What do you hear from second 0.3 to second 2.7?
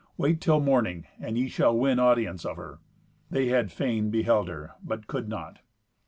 till morning, and ye shall win audience of